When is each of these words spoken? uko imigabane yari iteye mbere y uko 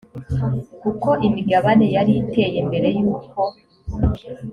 uko 0.89 1.09
imigabane 1.27 1.85
yari 1.95 2.11
iteye 2.21 2.59
mbere 2.67 2.87
y 2.95 2.99
uko 3.11 3.41